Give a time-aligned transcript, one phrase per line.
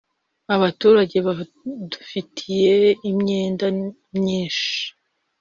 [0.55, 2.75] Abaturage badufitiye
[3.09, 3.65] imyenda
[4.17, 4.75] myinshi